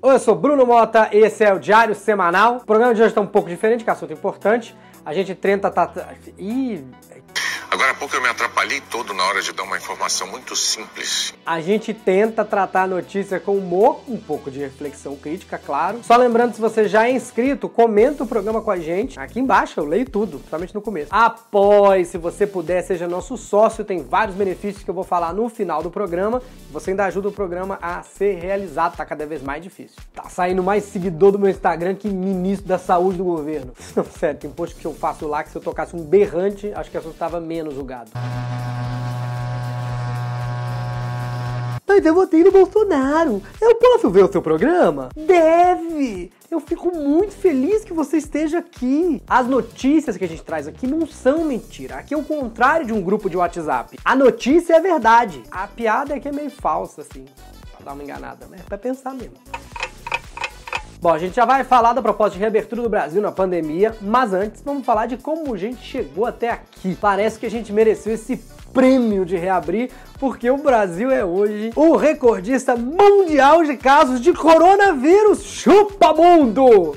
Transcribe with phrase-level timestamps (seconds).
[0.00, 2.58] Oi, eu sou Bruno Mota, esse é o Diário Semanal.
[2.58, 4.72] O programa de hoje está um pouco diferente, que é assunto importante.
[5.04, 5.68] A gente tenta...
[5.72, 5.92] Tá...
[6.38, 6.84] Ih,
[7.70, 11.34] Agora há pouco eu me atrapalhei todo na hora de dar uma informação muito simples.
[11.44, 16.00] A gente tenta tratar a notícia com humor, um pouco de reflexão crítica, claro.
[16.02, 19.20] Só lembrando, se você já é inscrito, comenta o programa com a gente.
[19.20, 21.08] Aqui embaixo eu leio tudo, principalmente no começo.
[21.10, 25.50] Apoie, se você puder, seja nosso sócio, tem vários benefícios que eu vou falar no
[25.50, 26.42] final do programa.
[26.70, 29.96] Você ainda ajuda o programa a ser realizado, tá cada vez mais difícil.
[30.14, 33.74] Tá saindo mais seguidor do meu Instagram que ministro da saúde do governo.
[33.94, 36.90] Não, sério, tem post que eu faço lá que se eu tocasse um berrante, acho
[36.90, 38.10] que assustava menos menos julgado.
[41.86, 43.42] Mas eu votei no Bolsonaro.
[43.60, 45.08] Eu posso ver o seu programa?
[45.16, 46.30] Deve!
[46.48, 49.20] Eu fico muito feliz que você esteja aqui.
[49.26, 51.96] As notícias que a gente traz aqui não são mentira.
[51.96, 53.98] Aqui é o contrário de um grupo de WhatsApp.
[54.04, 55.42] A notícia é verdade.
[55.50, 57.24] A piada é que é meio falsa, assim.
[57.72, 58.58] Pra dar uma enganada, né?
[58.68, 59.34] Pra pensar mesmo.
[61.00, 64.34] Bom, a gente já vai falar da proposta de reabertura do Brasil na pandemia, mas
[64.34, 66.98] antes vamos falar de como a gente chegou até aqui.
[67.00, 68.36] Parece que a gente mereceu esse
[68.72, 75.44] prêmio de reabrir, porque o Brasil é hoje o recordista mundial de casos de coronavírus.
[75.44, 76.96] Chupa mundo!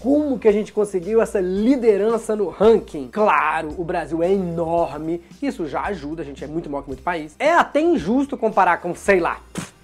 [0.00, 3.10] Como que a gente conseguiu essa liderança no ranking?
[3.12, 7.02] Claro, o Brasil é enorme, isso já ajuda, a gente é muito maior que muito
[7.02, 7.36] país.
[7.38, 9.40] É até injusto comparar com, sei lá,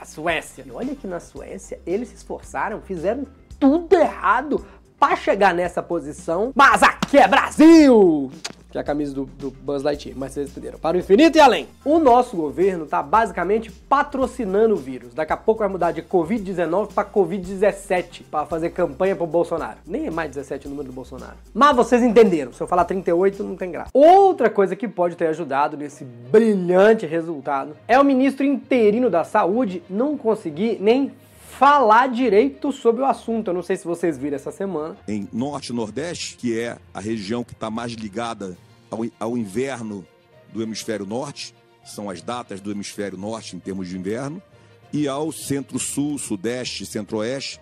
[0.06, 0.64] Suécia.
[0.66, 3.26] E olha que na Suécia eles se esforçaram, fizeram
[3.58, 4.64] tudo errado
[4.98, 8.30] para chegar nessa posição, mas aqui é Brasil!
[8.76, 10.78] Que é a camisa do, do Buzz Lightyear, mas vocês entenderam.
[10.78, 11.66] Para o infinito e além.
[11.84, 15.14] O nosso governo está basicamente patrocinando o vírus.
[15.14, 19.78] Daqui a pouco vai mudar de Covid-19 para Covid-17 para fazer campanha pro Bolsonaro.
[19.86, 21.36] Nem é mais 17 o número do Bolsonaro.
[21.54, 22.52] Mas vocês entenderam.
[22.52, 23.90] Se eu falar 38, não tem graça.
[23.94, 29.82] Outra coisa que pode ter ajudado nesse brilhante resultado é o ministro interino da Saúde
[29.88, 31.12] não conseguir nem
[31.58, 33.48] falar direito sobre o assunto.
[33.48, 34.96] Eu não sei se vocês viram essa semana.
[35.08, 38.56] Em Norte e Nordeste, que é a região que está mais ligada
[38.90, 40.06] ao, ao inverno
[40.52, 44.42] do hemisfério norte, são as datas do hemisfério norte em termos de inverno,
[44.92, 47.60] e ao centro-sul, sudeste, centro-oeste,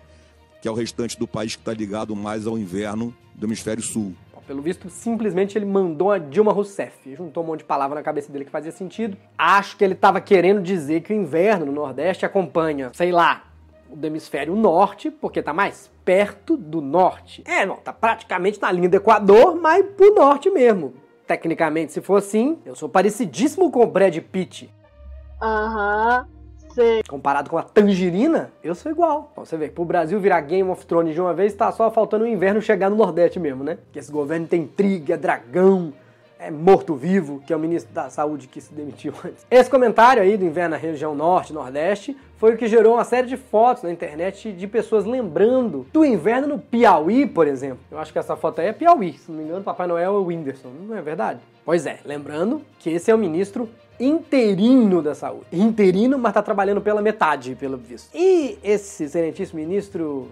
[0.61, 4.13] que é o restante do país que está ligado mais ao inverno do hemisfério sul.
[4.45, 7.15] Pelo visto, simplesmente ele mandou a Dilma Rousseff.
[7.15, 9.17] Juntou um monte de palavra na cabeça dele que fazia sentido.
[9.35, 13.54] Acho que ele estava querendo dizer que o inverno no Nordeste acompanha, sei lá,
[13.89, 17.43] do hemisfério norte, porque tá mais perto do norte.
[17.45, 20.93] É, não, tá praticamente na linha do Equador, mas pro norte mesmo.
[21.27, 24.71] Tecnicamente, se for assim, eu sou parecidíssimo com o Brad Pitt.
[25.41, 26.27] Aham.
[26.75, 27.01] Sei.
[27.07, 29.29] Comparado com a tangerina, eu sou igual.
[29.31, 32.25] Então, você vê, pro Brasil virar Game of Thrones de uma vez, tá só faltando
[32.25, 33.77] o inverno chegar no Nordeste mesmo, né?
[33.93, 35.93] Que esse governo tem intriga, dragão,
[36.39, 39.45] é morto-vivo, que é o ministro da Saúde que se demitiu antes.
[39.49, 43.27] Esse comentário aí do inverno na região norte, nordeste, foi o que gerou uma série
[43.27, 47.79] de fotos na internet de pessoas lembrando do inverno no Piauí, por exemplo.
[47.89, 50.17] Eu acho que essa foto aí é Piauí, se não me engano, Papai Noel é
[50.17, 51.39] o Whindersson, não é verdade?
[51.63, 53.69] Pois é, lembrando que esse é o ministro
[53.99, 55.45] interino da saúde.
[55.51, 58.09] Interino, mas tá trabalhando pela metade, pelo visto.
[58.13, 60.29] E esse excelentíssimo ministro,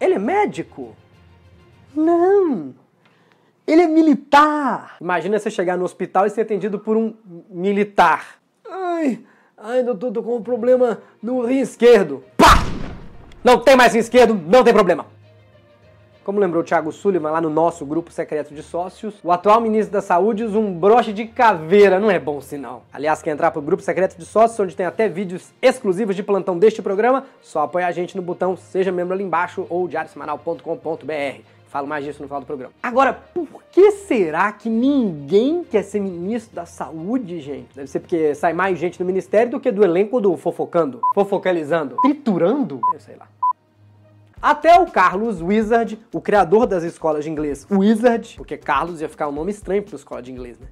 [0.00, 0.94] ele é médico?
[1.94, 2.74] Não!
[3.66, 4.96] Ele é militar!
[5.00, 7.14] Imagina você chegar no hospital e ser atendido por um
[7.50, 8.36] militar.
[8.70, 9.18] Ai,
[9.58, 12.22] ai, doutor, tô com um problema no rim esquerdo.
[12.36, 12.54] Pá!
[13.42, 15.06] Não tem mais rim esquerdo, não tem problema.
[16.22, 19.92] Como lembrou o Thiago Sullivan lá no nosso grupo secreto de sócios, o atual ministro
[19.92, 22.84] da Saúde usa um broche de caveira, não é bom sinal.
[22.92, 26.56] Aliás, quer entrar pro grupo secreto de sócios, onde tem até vídeos exclusivos de plantão
[26.56, 31.55] deste programa, só apoia a gente no botão Seja Membro ali embaixo ou diariosemanal.com.br.
[31.76, 32.72] Falo mais disso no final do programa.
[32.82, 37.76] Agora, por que será que ninguém quer ser ministro da saúde, gente?
[37.76, 41.96] Deve ser porque sai mais gente no ministério do que do elenco do Fofocando, Fofocalizando,
[42.00, 43.28] Triturando, eu sei lá.
[44.40, 49.28] Até o Carlos Wizard, o criador das escolas de inglês Wizard, porque Carlos ia ficar
[49.28, 50.68] um nome estranho para escola de inglês, né?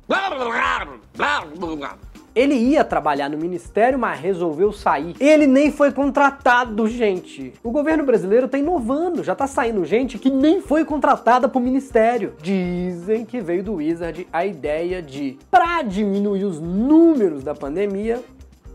[2.34, 5.14] Ele ia trabalhar no ministério, mas resolveu sair.
[5.20, 7.52] Ele nem foi contratado, gente.
[7.62, 12.34] O governo brasileiro tá inovando, já tá saindo gente que nem foi contratada pro ministério.
[12.42, 18.20] Dizem que veio do Wizard a ideia de, para diminuir os números da pandemia,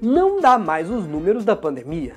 [0.02, 2.16] não dar mais os números da pandemia.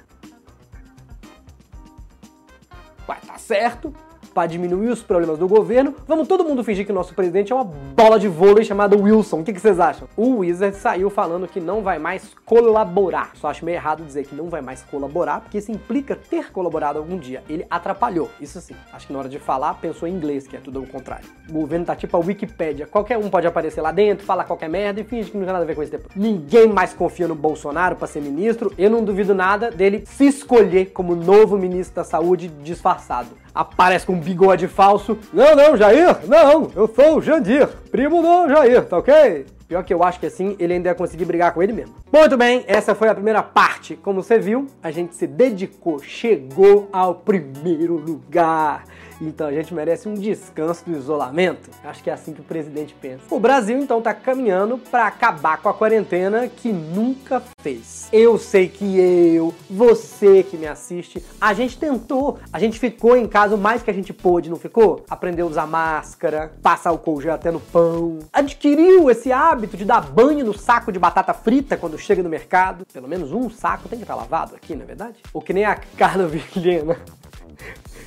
[3.09, 3.93] Ué, tá certo.
[4.33, 7.55] Para diminuir os problemas do governo, vamos todo mundo fingir que o nosso presidente é
[7.55, 9.41] uma bola de vôlei chamada Wilson.
[9.41, 10.09] O que, vocês acham?
[10.17, 13.33] O Wizard saiu falando que não vai mais colaborar.
[13.35, 16.99] Só acho meio errado dizer que não vai mais colaborar, porque isso implica ter colaborado
[16.99, 17.43] algum dia.
[17.49, 18.75] Ele atrapalhou, isso sim.
[18.93, 21.27] Acho que na hora de falar, pensou em inglês, que é tudo ao contrário.
[21.49, 22.87] O governo tá tipo a Wikipédia.
[22.87, 25.65] Qualquer um pode aparecer lá dentro, falar qualquer merda e finge que não tem nada
[25.65, 26.15] a ver com isso depois.
[26.17, 28.73] Ninguém mais confia no Bolsonaro para ser ministro.
[28.79, 33.42] Eu não duvido nada dele se escolher como novo ministro da saúde disfarçado.
[33.55, 35.19] Aparece com um bigode falso.
[35.33, 39.47] Não, não, Jair, não, eu sou o Jandir, primo do Jair, tá ok?
[39.73, 41.95] Pior que eu acho que assim ele ainda ia conseguir brigar com ele mesmo.
[42.13, 43.97] Muito bem, essa foi a primeira parte.
[43.97, 48.85] Como você viu, a gente se dedicou, chegou ao primeiro lugar.
[49.23, 51.71] Então a gente merece um descanso do isolamento.
[51.85, 53.23] Acho que é assim que o presidente pensa.
[53.31, 58.09] O Brasil então está caminhando para acabar com a quarentena que nunca fez.
[58.13, 63.29] Eu sei que eu, você que me assiste, a gente tentou, a gente ficou em
[63.29, 65.05] casa o mais que a gente pôde, não ficou?
[65.09, 70.01] Aprendeu a usar máscara, passar o gel até no pão, adquiriu esse hábito de dar
[70.01, 72.87] banho no saco de batata frita quando chega no mercado.
[72.93, 75.19] Pelo menos um saco tem que estar lavado aqui, não é verdade?
[75.33, 76.97] Ou que nem a Carla Vilhena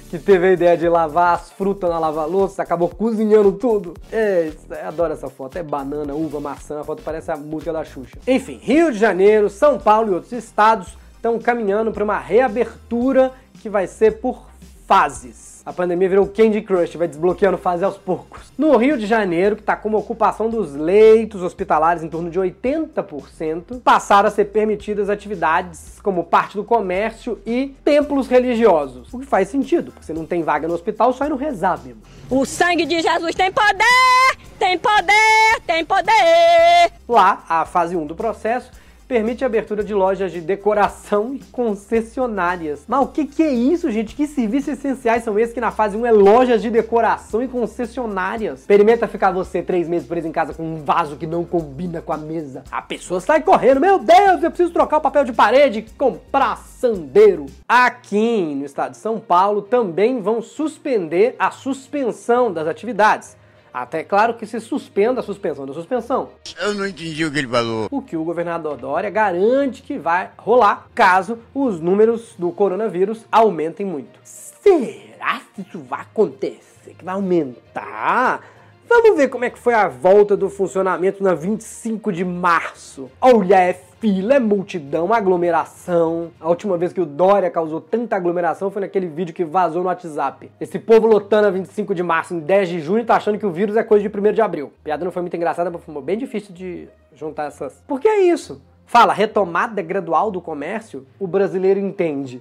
[0.10, 3.94] que teve a ideia de lavar as frutas na lava-louça, acabou cozinhando tudo.
[4.12, 5.58] É, eu adoro essa foto.
[5.58, 8.18] É banana, uva, maçã, a foto parece a música da Xuxa.
[8.28, 13.32] Enfim, Rio de Janeiro, São Paulo e outros estados estão caminhando para uma reabertura
[13.62, 14.46] que vai ser por
[14.86, 15.56] fases.
[15.66, 18.54] A pandemia virou Candy Crush, vai desbloqueando fase aos poucos.
[18.56, 22.40] No Rio de Janeiro, que está com uma ocupação dos leitos hospitalares em torno de
[22.40, 29.12] 80%, passaram a ser permitidas atividades como parte do comércio e templos religiosos.
[29.12, 31.80] O que faz sentido, porque você não tem vaga no hospital, só ir no rezar
[31.84, 32.02] mesmo.
[32.30, 34.38] O sangue de Jesus tem poder!
[34.60, 35.62] Tem poder!
[35.66, 36.92] Tem poder!
[37.10, 38.72] Lá, a fase 1 do processo
[39.08, 42.84] permite a abertura de lojas de decoração e concessionárias.
[42.88, 44.16] Mas o que, que é isso, gente?
[44.16, 48.62] Que serviços essenciais são esses que na fase 1 é lojas de decoração e concessionárias?
[48.62, 52.14] Experimenta ficar você três meses preso em casa com um vaso que não combina com
[52.14, 52.64] a mesa.
[52.72, 57.46] A pessoa sai correndo, meu Deus, eu preciso trocar o papel de parede, comprar sandeiro.
[57.68, 63.38] Aqui no estado de São Paulo também vão suspender a suspensão das atividades.
[63.76, 66.30] Até claro que se suspenda a suspensão da suspensão.
[66.62, 67.90] Eu não entendi o que ele falou.
[67.92, 73.86] O que o governador Dória garante que vai rolar caso os números do coronavírus aumentem
[73.86, 74.18] muito.
[74.24, 76.96] Será que isso vai acontecer?
[76.98, 78.55] Que vai aumentar?
[78.88, 83.10] Vamos ver como é que foi a volta do funcionamento na 25 de março.
[83.20, 86.32] Olha, é fila, é multidão, aglomeração.
[86.40, 89.88] A última vez que o Dória causou tanta aglomeração foi naquele vídeo que vazou no
[89.88, 90.52] WhatsApp.
[90.62, 93.52] Esse povo lotando a 25 de março em 10 de junho tá achando que o
[93.52, 94.72] vírus é coisa de 1 de abril.
[94.82, 97.82] A piada não foi muito engraçada, mas foi bem difícil de juntar essas.
[97.88, 98.62] Por que é isso?
[98.86, 102.40] Fala, retomada gradual do comércio, o brasileiro entende.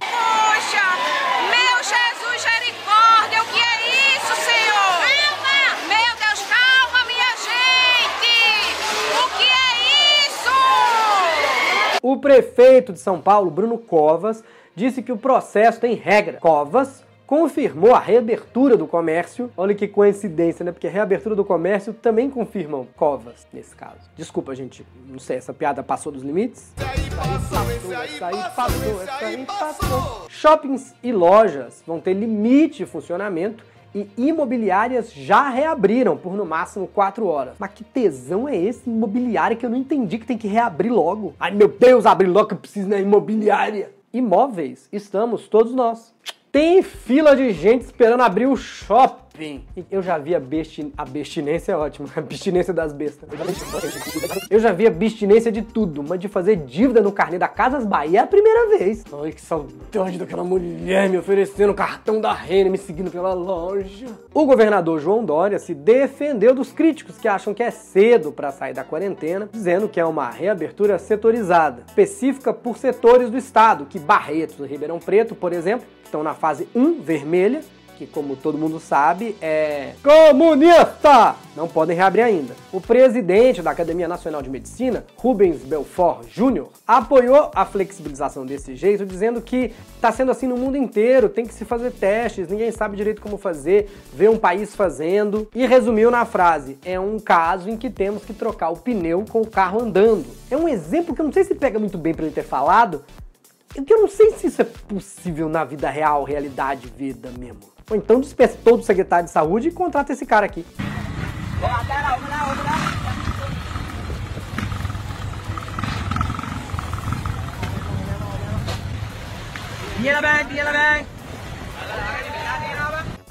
[12.25, 14.43] Prefeito de São Paulo, Bruno Covas,
[14.75, 16.39] disse que o processo tem regra.
[16.39, 19.51] Covas confirmou a reabertura do comércio.
[19.55, 20.71] Olha que coincidência, né?
[20.71, 24.09] Porque a reabertura do comércio também confirmam Covas, nesse caso.
[24.15, 26.73] Desculpa, gente, não sei, essa piada passou dos limites?
[26.77, 30.25] Essa aí passou, essa aí passou, essa aí passou.
[30.27, 33.63] Shoppings e lojas vão ter limite de funcionamento
[33.95, 37.55] e imobiliárias já reabriram por no máximo 4 horas.
[37.57, 41.33] Mas que tesão é esse imobiliário que eu não entendi que tem que reabrir logo?
[41.39, 43.91] Ai meu Deus, abre logo que eu preciso na imobiliária.
[44.11, 46.13] Imóveis, estamos todos nós.
[46.55, 49.65] Tem fila de gente esperando abrir o shopping.
[49.91, 50.89] Eu já vi a, besti...
[50.97, 53.27] a bestinência é ótima, a abstinência das bestas.
[54.49, 57.85] Eu já vi a abstinência de tudo, mas de fazer dívida no carnê da Casas
[57.85, 59.03] Bahia é a primeira vez.
[59.21, 64.05] Ai, que saudade daquela mulher me oferecendo o cartão da Rene, me seguindo pela loja.
[64.33, 68.73] O governador João Dória se defendeu dos críticos que acham que é cedo para sair
[68.73, 74.57] da quarentena, dizendo que é uma reabertura setorizada, específica por setores do estado, que Barretos
[74.61, 77.61] e Ribeirão Preto, por exemplo, estão na fase 1, vermelha,
[77.97, 82.53] que como todo mundo sabe é comunista, não podem reabrir ainda.
[82.71, 89.05] O presidente da Academia Nacional de Medicina, Rubens Belfort Jr., apoiou a flexibilização desse jeito,
[89.05, 92.97] dizendo que está sendo assim no mundo inteiro, tem que se fazer testes, ninguém sabe
[92.97, 97.77] direito como fazer, vê um país fazendo, e resumiu na frase: é um caso em
[97.77, 100.25] que temos que trocar o pneu com o carro andando.
[100.51, 103.03] É um exemplo que eu não sei se pega muito bem para ele ter falado,
[103.75, 107.59] eu não sei se isso é possível na vida real, realidade, vida mesmo.
[107.89, 110.65] Ou então dispensa todo o secretário de saúde e contrata esse cara aqui.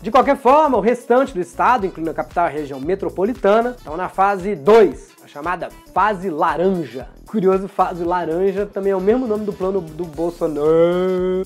[0.03, 3.97] De qualquer forma, o restante do estado, incluindo a capital e a região metropolitana, estão
[3.97, 7.09] na fase 2, a chamada fase laranja.
[7.35, 11.43] Curioso, fase laranja também é o mesmo nome do plano do Bolsonaro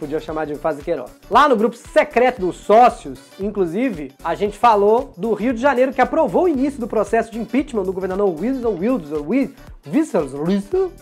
[0.00, 1.10] podia chamar de fase Queiroz.
[1.30, 6.00] Lá no grupo secreto dos sócios, inclusive, a gente falou do Rio de Janeiro, que
[6.00, 9.12] aprovou o início do processo de impeachment do governador Wilson Wilders,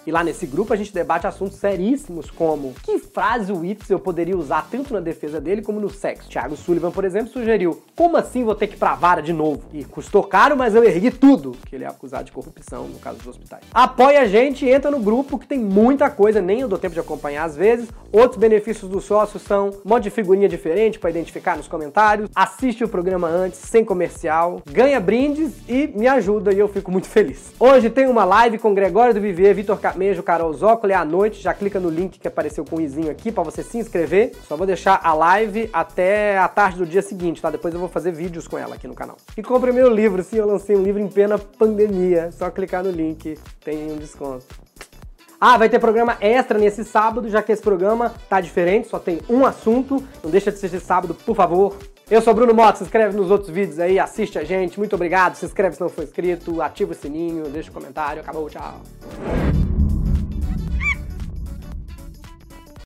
[0.06, 4.37] e lá nesse grupo a gente debate assuntos seríssimos como que frase o Witzel poderia
[4.37, 6.28] usar tanto na defesa dele como no sexo.
[6.28, 9.62] Thiago Sullivan, por exemplo, sugeriu: como assim vou ter que ir pra vara de novo?
[9.73, 13.18] E custou caro, mas eu ergui tudo, que ele é acusado de corrupção no caso
[13.18, 13.64] dos hospitais.
[13.73, 17.00] Apoia a gente, entra no grupo que tem muita coisa, nem eu dou tempo de
[17.00, 17.88] acompanhar às vezes.
[18.12, 22.85] Outros benefícios dos sócios são um monte de figurinha diferente para identificar nos comentários, assiste
[22.85, 27.52] o programa antes, sem comercial, ganha brindes e me ajuda e eu fico muito feliz.
[27.58, 31.40] Hoje tem uma live com com Gregório do Viver, Vitor Camejo, Carol Zócoli à noite.
[31.40, 34.32] Já clica no link que apareceu com o izinho aqui para você se inscrever.
[34.46, 37.50] Só vou deixar a live até a tarde do dia seguinte, tá?
[37.50, 39.16] Depois eu vou fazer vídeos com ela aqui no canal.
[39.37, 42.30] E compre meu livro, sim, eu lancei um livro em pena pandemia.
[42.30, 44.44] Só clicar no link, tem um desconto.
[45.40, 49.20] Ah, vai ter programa extra nesse sábado, já que esse programa tá diferente, só tem
[49.30, 50.04] um assunto.
[50.22, 51.75] Não deixa de ser esse sábado, por favor.
[52.10, 54.78] Eu sou Bruno Mota, se inscreve nos outros vídeos aí, assiste a gente.
[54.78, 58.22] Muito obrigado, se inscreve se não for inscrito, ativa o sininho, deixa o um comentário.
[58.22, 58.80] Acabou, tchau.